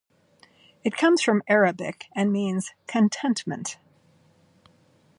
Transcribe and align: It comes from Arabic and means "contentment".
It 0.83 0.97
comes 0.97 1.21
from 1.21 1.43
Arabic 1.47 2.05
and 2.15 2.33
means 2.33 2.71
"contentment". 2.87 3.77